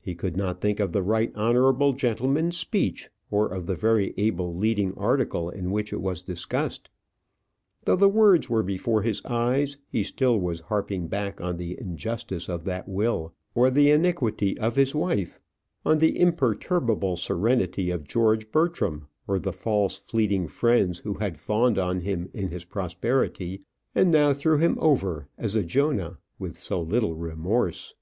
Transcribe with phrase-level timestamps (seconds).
[0.00, 4.52] He could not think of the right honourable gentleman's speech, or of the very able
[4.56, 6.90] leading article in which it was discussed.
[7.84, 12.48] Though the words were before his eyes, he still was harping back on the injustice
[12.48, 15.38] of that will, or the iniquity of his wife;
[15.86, 21.78] on the imperturbable serenity of George Bertram, or the false, fleeting friends who had fawned
[21.78, 23.62] on him in his prosperity,
[23.94, 27.94] and now threw him over, as a Jonah, with so little remorse.